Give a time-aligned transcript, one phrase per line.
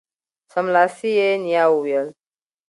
[0.53, 2.07] سملاسي یې نیا وویل